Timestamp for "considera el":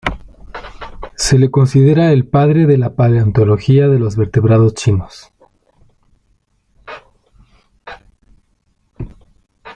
1.51-2.25